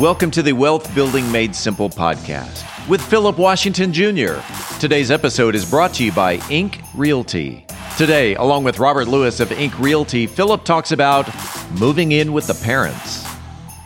Welcome 0.00 0.30
to 0.30 0.42
the 0.42 0.54
Wealth 0.54 0.94
Building 0.94 1.30
Made 1.30 1.54
Simple 1.54 1.90
podcast 1.90 2.88
with 2.88 3.02
Philip 3.02 3.36
Washington 3.36 3.92
Jr. 3.92 4.40
Today's 4.80 5.10
episode 5.10 5.54
is 5.54 5.68
brought 5.68 5.92
to 5.92 6.04
you 6.04 6.10
by 6.10 6.40
Ink 6.48 6.80
Realty. 6.94 7.66
Today, 7.98 8.34
along 8.36 8.64
with 8.64 8.78
Robert 8.78 9.08
Lewis 9.08 9.40
of 9.40 9.52
Ink 9.52 9.78
Realty, 9.78 10.26
Philip 10.26 10.64
talks 10.64 10.92
about 10.92 11.28
moving 11.78 12.12
in 12.12 12.32
with 12.32 12.46
the 12.46 12.54
parents. 12.64 13.29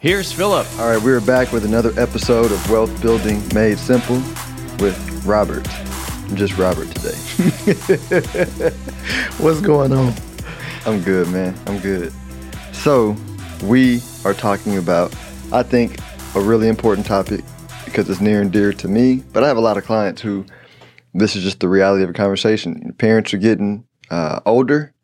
Here's 0.00 0.30
Philip. 0.30 0.64
All 0.78 0.88
right, 0.88 1.02
we're 1.02 1.20
back 1.20 1.50
with 1.50 1.64
another 1.64 1.90
episode 2.00 2.52
of 2.52 2.70
Wealth 2.70 3.02
Building 3.02 3.42
Made 3.52 3.78
Simple 3.78 4.18
with 4.78 5.24
Robert. 5.26 5.66
I'm 6.30 6.36
just 6.36 6.56
Robert 6.56 6.88
today. 6.94 7.16
What's 9.38 9.60
going 9.60 9.92
on? 9.92 10.14
I'm 10.86 11.02
good, 11.02 11.26
man. 11.30 11.52
I'm 11.66 11.80
good. 11.80 12.12
So, 12.70 13.16
we 13.64 14.00
are 14.24 14.34
talking 14.34 14.78
about, 14.78 15.12
I 15.52 15.64
think, 15.64 15.98
a 16.36 16.40
really 16.40 16.68
important 16.68 17.04
topic 17.04 17.44
because 17.84 18.08
it's 18.08 18.20
near 18.20 18.40
and 18.40 18.52
dear 18.52 18.72
to 18.74 18.86
me. 18.86 19.24
But 19.32 19.42
I 19.42 19.48
have 19.48 19.56
a 19.56 19.60
lot 19.60 19.78
of 19.78 19.84
clients 19.84 20.22
who 20.22 20.46
this 21.12 21.34
is 21.34 21.42
just 21.42 21.58
the 21.58 21.68
reality 21.68 22.04
of 22.04 22.10
a 22.10 22.12
conversation. 22.12 22.94
Parents 22.98 23.34
are 23.34 23.38
getting 23.38 23.84
uh, 24.12 24.38
older, 24.46 24.94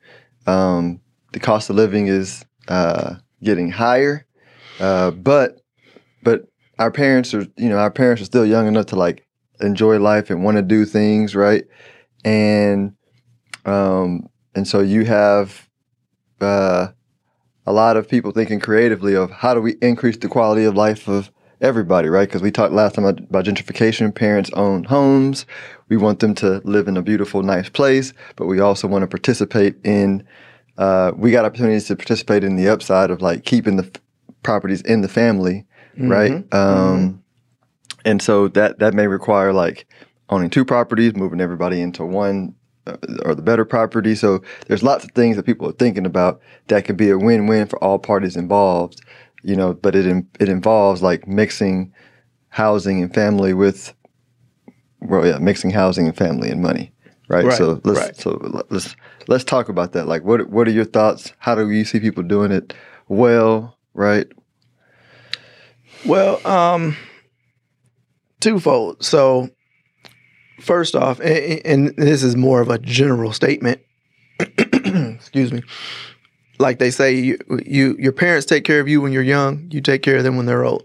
um, 0.46 1.00
the 1.32 1.40
cost 1.40 1.68
of 1.68 1.74
living 1.74 2.06
is 2.06 2.44
uh, 2.68 3.16
getting 3.42 3.72
higher 3.72 4.24
uh, 4.80 5.10
but 5.10 5.60
but 6.22 6.48
our 6.78 6.90
parents 6.90 7.34
are 7.34 7.46
you 7.56 7.68
know 7.68 7.78
our 7.78 7.90
parents 7.90 8.22
are 8.22 8.26
still 8.26 8.46
young 8.46 8.66
enough 8.66 8.86
to 8.86 8.96
like 8.96 9.26
enjoy 9.60 9.98
life 9.98 10.30
and 10.30 10.44
want 10.44 10.56
to 10.56 10.62
do 10.62 10.84
things 10.84 11.34
right? 11.34 11.64
And 12.24 12.94
um 13.64 14.28
and 14.54 14.66
so 14.66 14.80
you 14.80 15.04
have 15.04 15.68
uh 16.40 16.88
a 17.66 17.72
lot 17.72 17.96
of 17.96 18.08
people 18.08 18.30
thinking 18.30 18.60
creatively 18.60 19.14
of 19.14 19.30
how 19.30 19.54
do 19.54 19.60
we 19.60 19.76
increase 19.80 20.18
the 20.18 20.28
quality 20.28 20.64
of 20.64 20.74
life 20.74 21.08
of 21.08 21.30
everybody 21.60 22.08
right? 22.08 22.28
Because 22.28 22.42
we 22.42 22.50
talked 22.50 22.72
last 22.74 22.96
time 22.96 23.04
about 23.04 23.44
gentrification 23.44 24.14
parents 24.14 24.50
own 24.54 24.84
homes. 24.84 25.46
We 25.88 25.96
want 25.96 26.20
them 26.20 26.34
to 26.36 26.60
live 26.64 26.88
in 26.88 26.96
a 26.96 27.02
beautiful 27.02 27.42
nice 27.42 27.68
place 27.68 28.12
but 28.36 28.46
we 28.46 28.60
also 28.60 28.88
want 28.88 29.02
to 29.02 29.08
participate 29.08 29.76
in 29.84 30.26
uh, 30.76 31.12
we 31.16 31.30
got 31.30 31.44
opportunities 31.44 31.86
to 31.86 31.94
participate 31.94 32.42
in 32.42 32.56
the 32.56 32.68
upside 32.68 33.12
of 33.12 33.22
like 33.22 33.44
keeping 33.44 33.76
the 33.76 33.88
properties 34.44 34.82
in 34.82 35.00
the 35.00 35.08
family, 35.08 35.66
mm-hmm. 35.96 36.08
right? 36.08 36.32
Um, 36.32 36.44
mm-hmm. 36.52 37.16
And 38.04 38.22
so 38.22 38.48
that 38.48 38.78
that 38.78 38.94
may 38.94 39.06
require 39.06 39.52
like 39.52 39.86
owning 40.28 40.50
two 40.50 40.64
properties, 40.64 41.16
moving 41.16 41.40
everybody 41.40 41.80
into 41.80 42.04
one 42.04 42.54
uh, 42.86 42.96
or 43.24 43.34
the 43.34 43.42
better 43.42 43.64
property. 43.64 44.14
So 44.14 44.42
there's 44.68 44.82
lots 44.82 45.04
of 45.04 45.10
things 45.12 45.36
that 45.36 45.46
people 45.46 45.68
are 45.68 45.72
thinking 45.72 46.06
about 46.06 46.40
that 46.68 46.84
could 46.84 46.96
be 46.96 47.10
a 47.10 47.18
win-win 47.18 47.66
for 47.66 47.82
all 47.82 47.98
parties 47.98 48.36
involved. 48.36 49.00
You 49.42 49.56
know, 49.56 49.74
but 49.74 49.94
it 49.94 50.06
it 50.40 50.48
involves 50.48 51.02
like 51.02 51.26
mixing 51.26 51.92
housing 52.48 53.02
and 53.02 53.12
family 53.12 53.52
with 53.52 53.94
well, 55.00 55.26
yeah, 55.26 55.38
mixing 55.38 55.70
housing 55.70 56.06
and 56.06 56.16
family 56.16 56.50
and 56.50 56.62
money. 56.62 56.92
Right? 57.28 57.46
right 57.46 57.56
so 57.56 57.80
let's 57.84 58.00
right. 58.00 58.16
so 58.16 58.64
let's 58.70 58.96
let's 59.28 59.44
talk 59.44 59.68
about 59.68 59.92
that. 59.92 60.06
Like, 60.06 60.24
what 60.24 60.48
what 60.50 60.68
are 60.68 60.72
your 60.72 60.84
thoughts? 60.84 61.32
How 61.38 61.54
do 61.54 61.70
you 61.70 61.84
see 61.84 62.00
people 62.00 62.22
doing 62.22 62.52
it 62.52 62.74
well? 63.08 63.73
Right? 63.94 64.26
Well, 66.04 66.46
um, 66.46 66.96
twofold. 68.40 69.02
So, 69.02 69.48
first 70.60 70.94
off, 70.94 71.20
and, 71.20 71.62
and 71.64 71.96
this 71.96 72.22
is 72.22 72.36
more 72.36 72.60
of 72.60 72.68
a 72.68 72.78
general 72.78 73.32
statement. 73.32 73.80
excuse 74.38 75.52
me. 75.52 75.62
Like 76.58 76.78
they 76.78 76.90
say, 76.90 77.14
you, 77.14 77.38
you 77.64 77.96
your 77.98 78.12
parents 78.12 78.46
take 78.46 78.64
care 78.64 78.80
of 78.80 78.88
you 78.88 79.00
when 79.00 79.12
you're 79.12 79.22
young. 79.22 79.68
You 79.72 79.80
take 79.80 80.02
care 80.02 80.16
of 80.16 80.24
them 80.24 80.36
when 80.36 80.46
they're 80.46 80.64
old. 80.64 80.84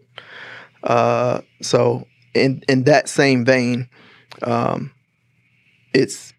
Uh, 0.83 1.41
so, 1.61 2.07
in 2.33 2.63
in 2.67 2.83
that 2.85 3.07
same 3.09 3.45
vein, 3.45 3.89
um, 4.41 4.91
it's 5.93 6.33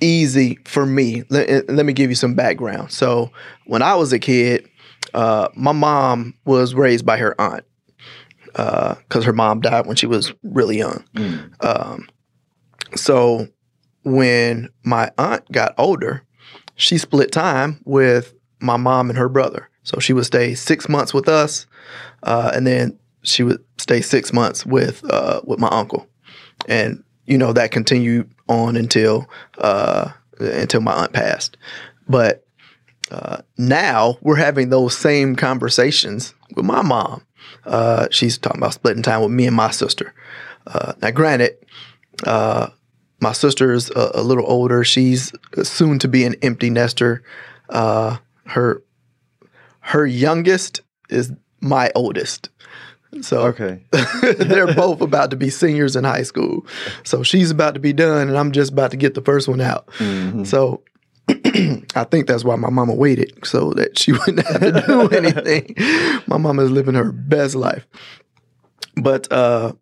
easy 0.00 0.58
for 0.64 0.86
me. 0.86 1.24
Let, 1.30 1.68
let 1.68 1.84
me 1.84 1.92
give 1.92 2.10
you 2.10 2.16
some 2.16 2.34
background. 2.34 2.92
So, 2.92 3.32
when 3.66 3.82
I 3.82 3.96
was 3.96 4.12
a 4.12 4.18
kid, 4.18 4.68
uh, 5.14 5.48
my 5.54 5.72
mom 5.72 6.34
was 6.44 6.74
raised 6.74 7.06
by 7.06 7.16
her 7.18 7.38
aunt 7.40 7.64
because 8.46 8.96
uh, 9.16 9.22
her 9.22 9.32
mom 9.32 9.60
died 9.60 9.86
when 9.86 9.96
she 9.96 10.06
was 10.06 10.32
really 10.42 10.78
young. 10.78 11.04
Mm. 11.14 11.64
Um, 11.64 12.08
so 12.96 13.48
when 14.04 14.68
my 14.84 15.10
aunt 15.18 15.50
got 15.52 15.74
older, 15.78 16.24
she 16.74 16.98
split 16.98 17.30
time 17.32 17.80
with 17.84 18.34
my 18.60 18.76
mom 18.76 19.10
and 19.10 19.18
her 19.18 19.28
brother. 19.28 19.68
So 19.82 19.98
she 20.00 20.12
would 20.12 20.26
stay 20.26 20.54
six 20.54 20.88
months 20.88 21.14
with 21.14 21.28
us, 21.28 21.66
uh, 22.22 22.50
and 22.54 22.66
then 22.66 22.98
she 23.22 23.42
would 23.42 23.64
stay 23.78 24.00
six 24.00 24.32
months 24.32 24.66
with 24.66 25.02
uh, 25.10 25.40
with 25.44 25.58
my 25.58 25.68
uncle, 25.68 26.06
and 26.66 27.02
you 27.26 27.38
know 27.38 27.52
that 27.54 27.70
continued 27.70 28.30
on 28.48 28.76
until 28.76 29.28
uh, 29.58 30.10
until 30.38 30.82
my 30.82 30.92
aunt 30.92 31.12
passed. 31.12 31.56
But 32.06 32.46
uh, 33.10 33.38
now 33.56 34.18
we're 34.20 34.36
having 34.36 34.70
those 34.70 34.96
same 34.96 35.36
conversations 35.36 36.34
with 36.54 36.64
my 36.64 36.82
mom. 36.82 37.22
Uh, 37.64 38.08
she's 38.10 38.38
talking 38.38 38.58
about 38.58 38.74
splitting 38.74 39.02
time 39.02 39.22
with 39.22 39.30
me 39.30 39.46
and 39.46 39.56
my 39.56 39.70
sister. 39.70 40.14
Uh, 40.66 40.92
now, 41.00 41.10
granted, 41.10 41.56
uh, 42.24 42.68
my 43.20 43.32
sister 43.32 43.72
is 43.72 43.90
a, 43.90 44.12
a, 44.14 44.22
little 44.22 44.44
older. 44.46 44.84
She's 44.84 45.32
soon 45.62 45.98
to 46.00 46.08
be 46.08 46.24
an 46.24 46.36
empty 46.42 46.70
nester. 46.70 47.22
Uh, 47.68 48.18
her 48.46 48.82
her 49.80 50.06
youngest 50.06 50.82
is 51.08 51.32
my 51.60 51.90
oldest. 51.94 52.50
So 53.22 53.46
okay, 53.46 53.82
they're 54.38 54.74
both 54.74 55.00
about 55.00 55.30
to 55.30 55.36
be 55.36 55.48
seniors 55.48 55.96
in 55.96 56.04
high 56.04 56.22
school. 56.22 56.66
So 57.04 57.22
she's 57.22 57.50
about 57.50 57.74
to 57.74 57.80
be 57.80 57.94
done, 57.94 58.28
and 58.28 58.36
I'm 58.36 58.52
just 58.52 58.72
about 58.72 58.90
to 58.90 58.98
get 58.98 59.14
the 59.14 59.22
first 59.22 59.48
one 59.48 59.60
out. 59.60 59.86
Mm-hmm. 59.98 60.44
So 60.44 60.82
I 61.28 62.04
think 62.04 62.26
that's 62.26 62.44
why 62.44 62.56
my 62.56 62.70
mama 62.70 62.94
waited 62.94 63.44
so 63.44 63.72
that 63.74 63.98
she 63.98 64.12
wouldn't 64.12 64.46
have 64.46 64.60
to 64.60 64.84
do 64.86 65.08
anything. 65.16 65.74
my 66.26 66.36
mama 66.38 66.64
is 66.64 66.70
living 66.70 66.94
her 66.94 67.12
best 67.12 67.54
life. 67.54 67.86
But 68.96 69.30
uh, 69.32 69.72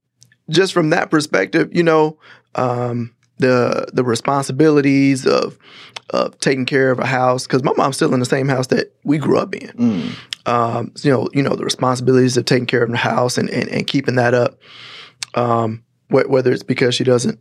just 0.51 0.73
from 0.73 0.91
that 0.91 1.11
perspective, 1.11 1.71
you 1.73 1.83
know, 1.83 2.19
um, 2.55 3.15
the 3.39 3.87
the 3.93 4.03
responsibilities 4.05 5.27
of 5.27 5.59
of 6.11 6.39
taking 6.39 6.65
care 6.65 6.91
of 6.91 6.99
a 6.99 7.07
house 7.07 7.47
because 7.47 7.63
my 7.63 7.73
mom's 7.77 7.97
still 7.97 8.15
in 8.15 8.21
the 8.21 8.27
same 8.27 8.49
house 8.49 8.69
that 8.69 8.95
we 9.05 9.19
grew 9.19 9.39
up 9.39 9.55
in. 9.55 9.69
Mm. 9.69 10.13
Um, 10.47 10.93
so, 10.95 11.09
you 11.09 11.15
know, 11.15 11.29
you 11.35 11.43
know 11.43 11.57
the 11.57 11.65
responsibilities 11.65 12.37
of 12.37 12.45
taking 12.45 12.67
care 12.67 12.83
of 12.83 12.91
the 12.91 12.97
house 12.97 13.37
and 13.37 13.51
and, 13.51 13.69
and 13.69 13.87
keeping 13.87 14.17
that 14.17 14.35
up. 14.35 14.59
Um, 15.35 15.85
wh- 16.09 16.29
whether 16.31 16.53
it's 16.53 16.63
because 16.63 16.95
she 16.95 17.05
doesn't 17.05 17.39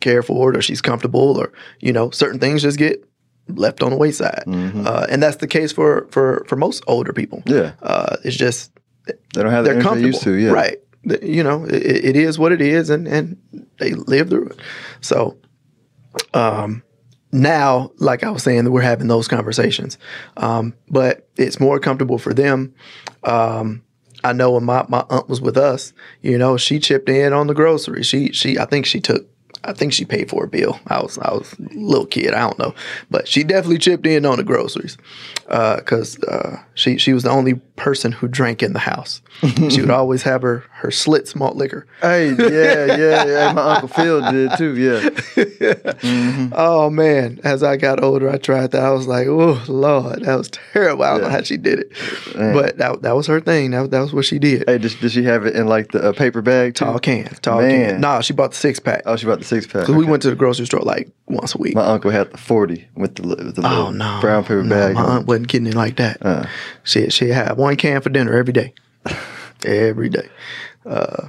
care 0.00 0.22
for 0.22 0.50
it 0.50 0.56
or 0.56 0.62
she's 0.62 0.82
comfortable 0.82 1.38
or 1.38 1.52
you 1.80 1.92
know 1.92 2.10
certain 2.10 2.40
things 2.40 2.60
just 2.62 2.76
get 2.78 3.08
left 3.48 3.82
on 3.82 3.90
the 3.90 3.96
wayside, 3.96 4.44
mm-hmm. 4.46 4.86
uh, 4.86 5.06
and 5.08 5.22
that's 5.22 5.36
the 5.36 5.46
case 5.46 5.72
for 5.72 6.06
for 6.10 6.44
for 6.48 6.56
most 6.56 6.82
older 6.86 7.12
people. 7.12 7.42
Yeah, 7.46 7.72
uh, 7.82 8.16
it's 8.24 8.36
just 8.36 8.72
they 9.06 9.42
don't 9.42 9.50
have 9.50 9.64
they're 9.64 9.74
the 9.74 9.82
comfortable, 9.82 10.06
used 10.06 10.22
to. 10.22 10.34
Yeah, 10.34 10.50
right. 10.50 10.78
You 11.22 11.42
know, 11.42 11.64
it, 11.64 12.04
it 12.04 12.16
is 12.16 12.38
what 12.38 12.52
it 12.52 12.60
is, 12.60 12.90
and 12.90 13.08
and 13.08 13.36
they 13.78 13.92
live 13.92 14.28
through 14.28 14.48
it. 14.48 14.60
So, 15.00 15.36
um, 16.34 16.82
now, 17.32 17.90
like 17.98 18.22
I 18.22 18.30
was 18.30 18.42
saying, 18.42 18.64
that 18.64 18.70
we're 18.70 18.82
having 18.82 19.08
those 19.08 19.26
conversations, 19.26 19.98
um, 20.36 20.74
but 20.88 21.28
it's 21.36 21.58
more 21.58 21.80
comfortable 21.80 22.18
for 22.18 22.32
them. 22.32 22.74
Um, 23.24 23.82
I 24.24 24.32
know 24.32 24.52
when 24.52 24.64
my, 24.64 24.84
my 24.88 25.04
aunt 25.10 25.28
was 25.28 25.40
with 25.40 25.56
us, 25.56 25.92
you 26.20 26.38
know, 26.38 26.56
she 26.56 26.78
chipped 26.78 27.08
in 27.08 27.32
on 27.32 27.48
the 27.48 27.54
groceries. 27.54 28.06
She 28.06 28.32
she 28.32 28.58
I 28.58 28.66
think 28.66 28.86
she 28.86 29.00
took 29.00 29.26
I 29.64 29.72
think 29.72 29.92
she 29.92 30.04
paid 30.04 30.28
for 30.28 30.44
a 30.44 30.48
bill. 30.48 30.78
I 30.88 31.00
was 31.00 31.18
I 31.18 31.32
was 31.32 31.52
a 31.54 31.74
little 31.74 32.06
kid. 32.06 32.34
I 32.34 32.40
don't 32.40 32.58
know, 32.58 32.74
but 33.10 33.28
she 33.28 33.44
definitely 33.44 33.78
chipped 33.78 34.06
in 34.06 34.26
on 34.26 34.36
the 34.38 34.44
groceries 34.44 34.96
because 35.46 36.18
uh, 36.24 36.32
uh, 36.32 36.62
she 36.74 36.98
she 36.98 37.12
was 37.12 37.22
the 37.22 37.30
only 37.30 37.54
person 37.76 38.12
who 38.12 38.28
drank 38.28 38.62
in 38.62 38.72
the 38.72 38.78
house. 38.78 39.22
she 39.70 39.80
would 39.80 39.90
always 39.90 40.22
have 40.22 40.42
her 40.42 40.64
her 40.72 40.88
Schlitz 40.88 41.34
malt 41.34 41.56
liquor. 41.56 41.86
Hey, 42.00 42.30
yeah, 42.30 42.96
yeah, 42.96 43.24
yeah. 43.24 43.52
My 43.52 43.74
uncle 43.74 43.88
Phil 43.88 44.30
did 44.30 44.50
too. 44.56 44.76
Yeah. 44.76 45.08
Oh 46.54 46.90
man! 46.90 47.40
As 47.44 47.62
I 47.62 47.76
got 47.76 48.02
older, 48.02 48.28
I 48.28 48.36
tried 48.36 48.72
that. 48.72 48.82
I 48.82 48.90
was 48.90 49.06
like, 49.06 49.26
oh 49.26 49.62
lord, 49.68 50.22
that 50.22 50.34
was 50.36 50.50
terrible. 50.50 51.04
I 51.04 51.12
don't 51.12 51.22
know 51.22 51.28
how 51.28 51.42
she 51.42 51.56
did 51.56 51.80
it, 51.80 51.92
but 52.34 52.78
that 52.78 53.02
that 53.02 53.16
was 53.16 53.26
her 53.26 53.40
thing. 53.40 53.70
That 53.70 53.90
that 53.90 54.00
was 54.00 54.12
what 54.12 54.24
she 54.24 54.38
did. 54.38 54.64
Hey, 54.66 54.78
did, 54.78 54.98
did 55.00 55.12
she 55.12 55.24
have 55.24 55.46
it 55.46 55.54
in 55.54 55.66
like 55.66 55.92
the 55.92 56.10
uh, 56.10 56.12
paper 56.12 56.42
bag? 56.42 56.74
Too? 56.74 56.84
Tall 56.84 56.98
can, 56.98 57.24
tall 57.42 57.60
Man. 57.60 57.90
can. 57.90 58.00
Nah, 58.00 58.20
she 58.20 58.32
bought 58.32 58.50
the 58.50 58.56
six 58.56 58.78
pack. 58.78 59.02
Oh, 59.06 59.16
she 59.16 59.26
bought 59.26 59.38
the 59.38 59.44
six 59.52 59.66
pack. 59.66 59.86
Cause 59.86 59.94
we 59.94 60.04
went 60.04 60.22
to 60.22 60.30
the 60.30 60.36
grocery 60.36 60.66
store 60.66 60.80
like 60.80 61.10
once 61.26 61.54
a 61.54 61.58
week. 61.58 61.74
My 61.74 61.84
uncle 61.84 62.10
had 62.10 62.30
the 62.30 62.38
forty 62.38 62.88
with 62.94 63.16
the, 63.16 63.22
with 63.26 63.56
the 63.56 63.62
Oh 63.64 63.68
little 63.68 63.92
no, 63.92 64.18
brown 64.20 64.42
paper 64.42 64.62
no, 64.62 64.70
bag. 64.74 64.94
My 64.94 65.02
aunt 65.02 65.26
wasn't 65.26 65.48
getting 65.48 65.66
it 65.68 65.74
like 65.74 65.96
that. 65.96 66.24
Uh. 66.24 66.46
She 66.84 67.10
she 67.10 67.28
had 67.28 67.56
one 67.56 67.76
can 67.76 68.00
for 68.00 68.10
dinner 68.10 68.36
every 68.36 68.52
day, 68.52 68.74
every 69.64 70.08
day. 70.08 70.28
Uh, 70.84 71.28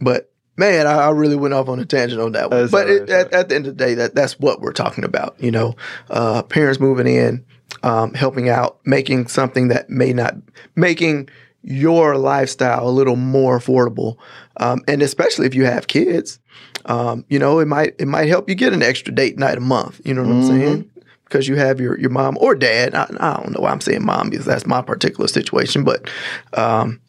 but 0.00 0.30
man, 0.56 0.86
I, 0.86 0.92
I 0.92 1.10
really 1.10 1.36
went 1.36 1.54
off 1.54 1.68
on 1.68 1.78
a 1.78 1.84
tangent 1.84 2.20
on 2.20 2.32
that 2.32 2.50
one. 2.50 2.60
That's 2.60 2.72
but 2.72 2.88
it, 2.88 3.10
at, 3.10 3.32
at 3.32 3.48
the 3.48 3.54
end 3.54 3.66
of 3.66 3.76
the 3.76 3.84
day, 3.84 3.94
that 3.94 4.14
that's 4.14 4.38
what 4.38 4.60
we're 4.60 4.72
talking 4.72 5.04
about. 5.04 5.36
You 5.38 5.50
know, 5.50 5.76
uh, 6.10 6.42
parents 6.42 6.80
moving 6.80 7.06
in, 7.06 7.44
um, 7.82 8.14
helping 8.14 8.48
out, 8.48 8.78
making 8.84 9.28
something 9.28 9.68
that 9.68 9.90
may 9.90 10.12
not 10.12 10.34
making 10.76 11.28
your 11.62 12.16
lifestyle 12.16 12.88
a 12.88 12.90
little 12.90 13.16
more 13.16 13.58
affordable, 13.58 14.16
um, 14.56 14.80
and 14.88 15.00
especially 15.02 15.46
if 15.46 15.54
you 15.54 15.64
have 15.64 15.86
kids, 15.86 16.40
um, 16.86 17.24
you 17.28 17.38
know, 17.38 17.58
it 17.60 17.66
might 17.68 17.94
it 17.98 18.08
might 18.08 18.28
help 18.28 18.48
you 18.48 18.54
get 18.54 18.72
an 18.72 18.82
extra 18.82 19.14
date 19.14 19.38
night 19.38 19.58
a 19.58 19.60
month. 19.60 20.00
You 20.04 20.14
know 20.14 20.22
what 20.22 20.30
I'm 20.32 20.42
saying? 20.46 20.90
Because 21.24 21.48
you 21.48 21.56
have 21.56 21.80
your 21.80 21.98
your 21.98 22.10
mom 22.10 22.36
or 22.40 22.54
dad. 22.54 22.94
I, 22.94 23.04
I 23.20 23.36
don't 23.42 23.52
know 23.52 23.60
why 23.60 23.70
I'm 23.70 23.80
saying 23.80 24.04
mom 24.04 24.30
because 24.30 24.44
that's 24.46 24.66
my 24.66 24.82
particular 24.82 25.28
situation, 25.28 25.84
but 25.84 26.10
um, 26.54 27.00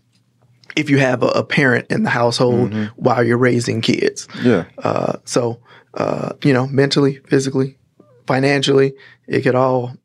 if 0.76 0.90
you 0.90 0.98
have 1.00 1.24
a, 1.24 1.28
a 1.28 1.44
parent 1.44 1.88
in 1.92 2.04
the 2.04 2.10
household 2.10 2.74
while 2.96 3.24
you're 3.24 3.38
raising 3.38 3.82
kids, 3.82 4.28
Yeah. 4.44 4.66
uh, 4.80 5.18
so 5.26 5.60
uh, 5.96 6.34
you 6.44 6.54
know, 6.54 6.68
mentally, 6.68 7.18
physically, 7.28 7.78
financially, 8.26 8.94
it 9.28 9.42
could 9.42 9.56
all 9.56 9.96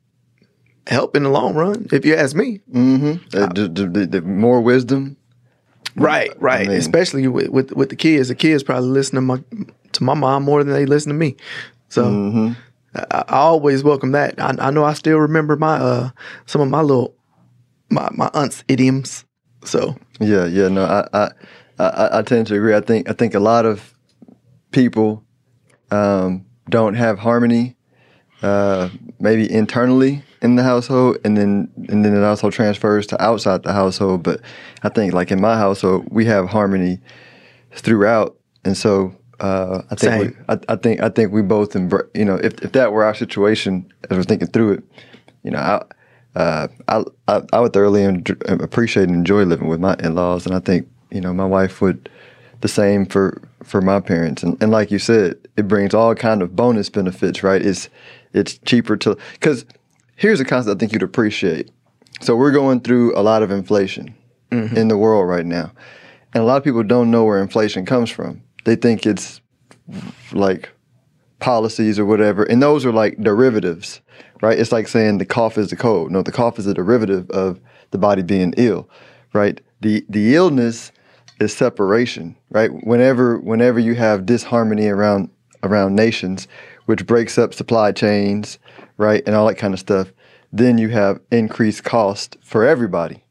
help 0.87 1.15
in 1.17 1.23
the 1.23 1.29
long 1.31 1.55
run. 1.55 1.87
If 1.93 2.05
you 2.07 2.15
ask 2.17 2.35
me, 2.35 2.61
Mm-hmm. 2.73 3.39
Uh, 3.39 3.47
the, 3.53 3.69
the, 3.69 4.07
the 4.07 4.23
more 4.23 4.61
wisdom. 4.61 5.17
Right, 5.99 6.31
right. 6.41 6.69
mean- 6.69 6.77
Especially 6.79 7.27
with, 7.29 7.49
with 7.49 7.73
with 7.73 7.89
the 7.91 7.97
kids. 7.97 8.29
The 8.29 8.35
kids 8.35 8.63
probably 8.63 8.89
listen 8.91 9.15
to 9.17 9.21
my 9.21 9.43
to 9.93 10.05
my 10.05 10.15
mom 10.15 10.45
more 10.45 10.63
than 10.65 10.73
they 10.73 10.87
listen 10.87 11.11
to 11.11 11.19
me. 11.19 11.37
So 11.89 12.05
Mm-hmm. 12.05 12.53
I, 12.95 13.25
I 13.29 13.37
always 13.39 13.83
welcome 13.85 14.13
that. 14.13 14.41
I, 14.41 14.55
I 14.59 14.71
know 14.71 14.85
I 14.85 14.95
still 14.95 15.19
remember 15.19 15.57
my 15.57 15.77
uh 15.77 16.11
some 16.47 16.61
of 16.61 16.69
my 16.69 16.81
little 16.83 17.15
my 17.91 18.09
my 18.13 18.31
aunt's 18.35 18.65
idioms. 18.69 19.25
So 19.65 19.97
Yeah, 20.21 20.47
yeah. 20.47 20.69
No, 20.69 20.85
I, 20.85 21.09
I, 21.13 21.31
I, 21.79 22.19
I 22.19 22.23
tend 22.23 22.47
to 22.49 22.55
agree. 22.55 22.75
I 22.75 22.81
think, 22.81 23.09
I 23.09 23.13
think 23.13 23.35
a 23.35 23.41
lot 23.41 23.67
of 23.67 23.95
people 24.71 25.25
um, 25.91 26.45
don't 26.69 26.95
have 26.95 27.19
harmony, 27.19 27.77
uh, 28.43 28.89
maybe 29.21 29.51
internally 29.51 30.23
in 30.43 30.57
the 30.57 30.63
household, 30.63 31.19
and 31.25 31.37
then 31.37 31.71
and 31.89 32.05
then 32.05 32.15
it 32.15 32.23
also 32.23 32.51
transfers 32.51 33.07
to 33.09 33.23
outside 33.23 33.63
the 33.63 33.73
household. 33.73 34.23
But 34.23 34.41
I 34.83 34.89
think, 34.89 35.13
like 35.13 35.31
in 35.31 35.41
my 35.41 35.57
household, 35.57 36.09
we 36.11 36.25
have 36.27 36.49
harmony 36.49 37.01
throughout, 37.73 38.37
and 38.65 38.77
so 38.77 39.15
uh, 39.41 39.83
I 39.91 39.95
think 39.95 40.37
we, 40.37 40.45
I, 40.49 40.59
I 40.69 40.77
think 40.77 41.01
I 41.01 41.09
think 41.09 41.33
we 41.33 41.43
both 41.43 41.73
embr- 41.73 42.09
you 42.15 42.25
know 42.25 42.37
if 42.37 42.63
if 42.63 42.73
that 42.73 42.93
were 42.93 43.05
our 43.05 43.15
situation 43.15 43.91
as 44.11 44.17
we're 44.17 44.25
thinking 44.25 44.49
through 44.49 44.73
it, 44.73 44.85
you 45.43 45.51
know 45.51 45.59
I. 45.59 45.83
Uh, 46.37 46.69
I, 46.87 47.03
I 47.27 47.43
I 47.53 47.59
would 47.59 47.73
thoroughly 47.73 48.05
appreciate 48.47 49.09
and 49.09 49.15
enjoy 49.15 49.43
living 49.43 49.67
with 49.67 49.81
my 49.81 49.97
in-laws, 49.99 50.47
and 50.47 50.55
I 50.55 50.61
think 50.61 50.87
you 51.11 51.21
know 51.21 51.33
my 51.33 51.47
wife 51.47 51.81
would 51.81 52.09
the 52.61 52.69
same 52.69 53.07
for 53.07 53.43
for 53.63 53.81
my 53.81 54.01
parents. 54.01 54.43
And, 54.43 54.61
and 54.63 54.71
like 54.71 54.91
you 54.91 54.99
said, 54.99 55.37
it 55.57 55.69
brings 55.69 55.95
all 55.95 56.15
kind 56.15 56.43
of 56.43 56.55
bonus 56.55 56.89
benefits, 56.91 57.43
right? 57.43 57.65
It's 57.65 57.89
it's 58.33 58.59
cheaper 58.59 58.97
to 58.99 59.17
because 59.33 59.65
here's 60.19 60.41
a 60.41 60.45
concept 60.45 60.77
I 60.77 60.79
think 60.79 60.93
you'd 60.93 61.03
appreciate. 61.03 61.71
So 62.21 62.37
we're 62.37 62.53
going 62.53 62.81
through 62.81 63.17
a 63.17 63.23
lot 63.23 63.43
of 63.43 63.51
inflation 63.51 64.15
mm-hmm. 64.51 64.77
in 64.77 64.89
the 64.89 64.99
world 64.99 65.27
right 65.27 65.47
now, 65.47 65.73
and 66.35 66.43
a 66.43 66.47
lot 66.47 66.57
of 66.57 66.65
people 66.65 66.83
don't 66.83 67.11
know 67.11 67.25
where 67.25 67.41
inflation 67.41 67.87
comes 67.87 68.11
from. 68.11 68.43
They 68.65 68.77
think 68.77 69.07
it's 69.07 69.41
like 70.33 70.71
policies 71.39 71.99
or 71.99 72.05
whatever, 72.05 72.43
and 72.43 72.61
those 72.61 72.85
are 72.85 72.93
like 72.93 73.17
derivatives, 73.19 74.01
right? 74.43 74.59
It's 74.59 74.73
like 74.73 74.89
saying 74.89 75.19
the 75.19 75.25
cough 75.25 75.57
is 75.57 75.71
the 75.71 75.77
cold. 75.77 76.11
No, 76.11 76.23
the 76.23 76.33
cough 76.33 76.59
is 76.59 76.67
a 76.67 76.75
derivative 76.75 77.31
of 77.31 77.61
the 77.93 77.99
body 77.99 78.23
being 78.23 78.53
ill, 78.57 78.91
right? 79.33 79.61
The 79.81 80.05
the 80.09 80.35
illness 80.35 80.91
is 81.41 81.57
separation, 81.57 82.37
right? 82.51 82.71
Whenever 82.85 83.39
whenever 83.39 83.79
you 83.79 83.95
have 83.95 84.27
disharmony 84.27 84.89
around 84.89 85.31
around 85.63 85.95
nations, 85.95 86.49
which 86.87 87.07
breaks 87.07 87.39
up 87.39 87.55
supply 87.55 87.93
chains, 87.93 88.59
right, 88.99 89.23
and 89.27 89.35
all 89.35 89.47
that 89.47 89.55
kind 89.57 89.73
of 89.73 89.81
stuff, 89.81 90.13
then 90.53 90.77
you 90.77 90.91
have 90.91 91.21
increased 91.31 91.85
cost 91.85 92.37
for 92.43 92.67
everybody. 92.67 93.25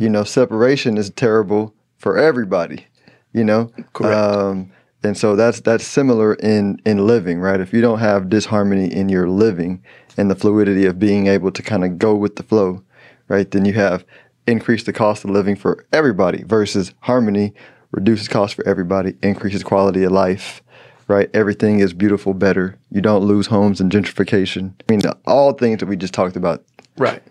You 0.00 0.08
know, 0.08 0.24
separation 0.24 0.96
is 0.96 1.10
terrible 1.10 1.74
for 1.98 2.16
everybody. 2.16 2.86
You 3.32 3.44
know, 3.44 3.70
Correct. 3.92 4.16
Um, 4.16 4.72
and 5.02 5.16
so 5.16 5.36
that's 5.36 5.60
that's 5.60 5.86
similar 5.86 6.34
in 6.34 6.80
in 6.84 7.06
living, 7.06 7.40
right? 7.40 7.60
If 7.60 7.72
you 7.72 7.80
don't 7.80 7.98
have 7.98 8.28
disharmony 8.28 8.92
in 8.92 9.08
your 9.08 9.28
living 9.28 9.82
and 10.16 10.30
the 10.30 10.34
fluidity 10.34 10.86
of 10.86 10.98
being 10.98 11.26
able 11.26 11.52
to 11.52 11.62
kind 11.62 11.84
of 11.84 11.98
go 11.98 12.14
with 12.14 12.36
the 12.36 12.42
flow, 12.42 12.82
right? 13.28 13.48
Then 13.50 13.64
you 13.64 13.74
have 13.74 14.04
increased 14.46 14.86
the 14.86 14.92
cost 14.92 15.24
of 15.24 15.30
living 15.30 15.56
for 15.56 15.86
everybody 15.92 16.42
versus 16.42 16.94
harmony 17.00 17.52
reduces 17.92 18.28
cost 18.28 18.54
for 18.54 18.66
everybody, 18.66 19.16
increases 19.22 19.62
quality 19.62 20.02
of 20.04 20.12
life, 20.12 20.62
right? 21.06 21.30
Everything 21.32 21.80
is 21.80 21.92
beautiful, 21.92 22.34
better. 22.34 22.77
You 22.90 23.00
don't 23.00 23.24
lose 23.24 23.46
homes 23.46 23.80
and 23.80 23.92
gentrification. 23.92 24.72
I 24.88 24.92
mean, 24.92 25.02
all 25.26 25.52
things 25.52 25.80
that 25.80 25.86
we 25.86 25.96
just 25.96 26.14
talked 26.14 26.36
about. 26.36 26.64
Right. 26.96 27.22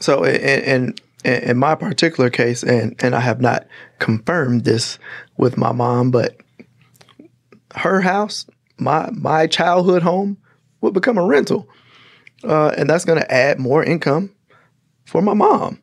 So 0.00 0.24
in, 0.24 0.34
in 0.62 0.94
in 1.24 1.56
my 1.56 1.74
particular 1.74 2.30
case, 2.30 2.62
and 2.62 2.94
and 3.02 3.14
I 3.14 3.20
have 3.20 3.40
not 3.40 3.66
confirmed 3.98 4.64
this 4.64 4.98
with 5.36 5.56
my 5.56 5.72
mom, 5.72 6.10
but 6.10 6.36
her 7.74 8.00
house, 8.00 8.46
my 8.78 9.10
my 9.12 9.46
childhood 9.46 10.02
home, 10.02 10.38
would 10.80 10.94
become 10.94 11.18
a 11.18 11.26
rental, 11.26 11.68
uh, 12.44 12.74
and 12.76 12.88
that's 12.88 13.04
going 13.04 13.18
to 13.18 13.32
add 13.32 13.58
more 13.58 13.82
income 13.82 14.32
for 15.04 15.20
my 15.20 15.34
mom. 15.34 15.82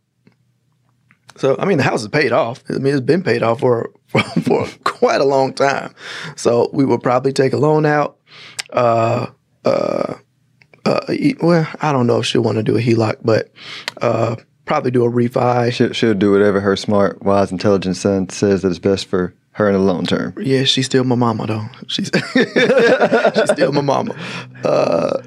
So 1.35 1.55
I 1.59 1.65
mean, 1.65 1.77
the 1.77 1.83
house 1.83 2.01
is 2.01 2.07
paid 2.07 2.31
off. 2.31 2.63
I 2.69 2.73
mean, 2.73 2.93
it's 2.93 3.01
been 3.01 3.23
paid 3.23 3.43
off 3.43 3.59
for 3.59 3.91
for, 4.07 4.21
for 4.41 4.67
quite 4.83 5.21
a 5.21 5.25
long 5.25 5.53
time. 5.53 5.93
So 6.35 6.69
we 6.73 6.85
will 6.85 6.99
probably 6.99 7.33
take 7.33 7.53
a 7.53 7.57
loan 7.57 7.85
out. 7.85 8.17
Uh, 8.73 9.27
uh, 9.63 10.15
uh, 10.85 11.13
well, 11.41 11.67
I 11.79 11.91
don't 11.91 12.07
know 12.07 12.19
if 12.19 12.25
she'll 12.25 12.43
want 12.43 12.57
to 12.57 12.63
do 12.63 12.75
a 12.75 12.81
HELOC, 12.81 13.17
but 13.23 13.51
uh, 14.01 14.35
probably 14.65 14.91
do 14.91 15.05
a 15.05 15.09
refi. 15.09 15.71
She'll, 15.71 15.93
she'll 15.93 16.13
do 16.13 16.31
whatever 16.31 16.59
her 16.59 16.75
smart, 16.75 17.23
wise, 17.23 17.51
intelligent 17.51 17.95
son 17.95 18.29
says 18.29 18.63
that 18.63 18.71
is 18.71 18.79
best 18.79 19.05
for 19.05 19.33
her 19.51 19.67
in 19.67 19.73
the 19.73 19.79
long 19.79 20.05
term. 20.05 20.33
Yeah, 20.41 20.63
she's 20.63 20.87
still 20.87 21.03
my 21.03 21.15
mama 21.15 21.47
though. 21.47 21.65
She's 21.87 22.09
she's 22.33 23.51
still 23.51 23.71
my 23.71 23.81
mama. 23.81 24.15
Uh, 24.63 25.21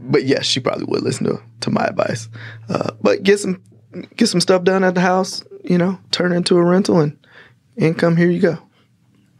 but 0.00 0.24
yes, 0.24 0.44
she 0.44 0.60
probably 0.60 0.84
would 0.86 1.02
listen 1.02 1.26
to, 1.26 1.40
to 1.60 1.70
my 1.70 1.84
advice. 1.84 2.28
Uh, 2.68 2.90
but 3.00 3.22
get 3.22 3.38
some 3.38 3.62
get 4.16 4.26
some 4.26 4.40
stuff 4.40 4.64
done 4.64 4.84
at 4.84 4.94
the 4.94 5.00
house. 5.00 5.42
You 5.64 5.78
know, 5.78 5.98
turn 6.10 6.32
it 6.32 6.36
into 6.36 6.56
a 6.56 6.64
rental 6.64 7.00
and 7.00 7.16
income. 7.76 8.16
Here 8.16 8.30
you 8.30 8.40
go. 8.40 8.58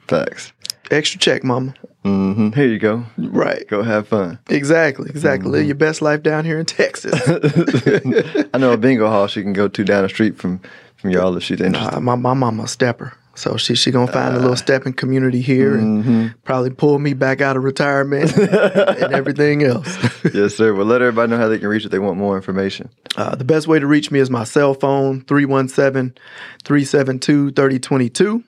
Facts. 0.07 0.53
Extra 0.91 1.21
check, 1.21 1.45
mama. 1.45 1.75
Hmm 2.09 2.51
Here 2.53 2.67
you 2.67 2.79
go. 2.79 3.05
Right. 3.17 3.67
Go 3.69 3.83
have 3.83 4.09
fun. 4.09 4.39
Exactly. 4.49 5.11
Exactly. 5.11 5.51
Live 5.51 5.67
your 5.67 5.75
best 5.75 6.03
life 6.03 6.23
down 6.23 6.45
here 6.45 6.59
in 6.59 6.67
Texas. 6.67 7.13
I 8.55 8.59
know 8.59 8.73
a 8.73 8.77
bingo 8.77 9.09
hall 9.09 9.27
she 9.27 9.43
can 9.43 9.53
go 9.53 9.69
to 9.69 9.85
down 9.85 10.03
the 10.03 10.09
street 10.09 10.37
from 10.39 10.61
from 10.97 11.11
y'all 11.11 11.37
if 11.37 11.43
she's 11.43 11.61
interested. 11.61 11.97
Uh, 11.97 12.01
my 12.01 12.15
my 12.17 12.35
mama 12.35 12.65
a 12.65 12.69
stepper, 12.69 13.13
so 13.37 13.57
she 13.57 13.75
she 13.77 13.91
gonna 13.91 14.11
find 14.11 14.35
a 14.35 14.41
little 14.41 14.57
stepping 14.57 14.93
community 14.93 15.41
here 15.41 15.77
and 15.77 16.35
probably 16.45 16.71
pull 16.71 16.99
me 16.99 17.15
back 17.15 17.41
out 17.41 17.57
of 17.57 17.63
retirement 17.63 18.37
and 18.37 19.13
everything 19.15 19.63
else. 19.63 19.97
yes, 20.35 20.57
sir. 20.57 20.75
Well, 20.75 20.87
let 20.87 21.01
everybody 21.03 21.31
know 21.31 21.39
how 21.39 21.49
they 21.49 21.59
can 21.59 21.69
reach 21.69 21.85
if 21.85 21.91
they 21.93 22.01
want 22.01 22.17
more 22.17 22.37
information. 22.37 22.91
Uh, 23.17 23.37
the 23.37 23.45
best 23.45 23.69
way 23.69 23.79
to 23.79 23.87
reach 23.87 24.11
me 24.11 24.19
is 24.19 24.29
my 24.31 24.45
cell 24.45 24.75
phone 24.75 25.21
317 25.25 26.17
372 26.65 27.53
3022. 27.53 28.43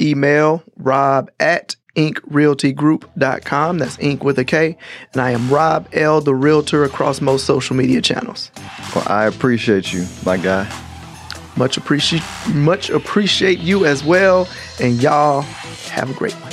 Email 0.00 0.64
rob 0.76 1.30
at 1.38 1.76
inkrealtygroup.com. 1.96 3.78
That's 3.78 3.98
ink 3.98 4.24
with 4.24 4.38
a 4.38 4.44
K. 4.44 4.76
And 5.12 5.22
I 5.22 5.30
am 5.30 5.50
Rob 5.50 5.88
L, 5.92 6.20
the 6.20 6.34
realtor 6.34 6.84
across 6.84 7.20
most 7.20 7.44
social 7.44 7.76
media 7.76 8.00
channels. 8.00 8.50
Well, 8.94 9.04
I 9.08 9.26
appreciate 9.26 9.92
you, 9.92 10.06
my 10.24 10.36
guy. 10.36 10.70
Much 11.56 11.76
appreciate 11.76 12.22
much 12.54 12.88
appreciate 12.88 13.58
you 13.58 13.84
as 13.84 14.02
well. 14.02 14.48
And 14.80 15.02
y'all 15.02 15.42
have 15.42 16.10
a 16.10 16.14
great 16.14 16.34
one. 16.34 16.52